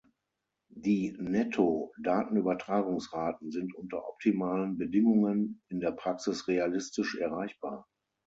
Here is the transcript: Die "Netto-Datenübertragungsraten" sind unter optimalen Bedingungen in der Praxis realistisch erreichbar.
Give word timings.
Die 0.77 1.15
"Netto-Datenübertragungsraten" 1.19 3.51
sind 3.51 3.75
unter 3.75 4.09
optimalen 4.09 4.75
Bedingungen 4.75 5.61
in 5.69 5.79
der 5.79 5.91
Praxis 5.91 6.47
realistisch 6.47 7.17
erreichbar. 7.19 7.87